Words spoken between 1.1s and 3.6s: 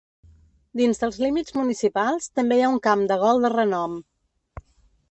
límits municipals també hi ha un camp de gol de